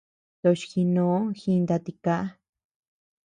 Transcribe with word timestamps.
Toch 0.43 0.63
jinoo, 0.71 1.17
jinta 1.41 1.77
tikaa. 1.85 2.23